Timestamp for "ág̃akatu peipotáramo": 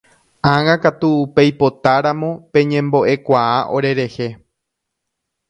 0.53-2.31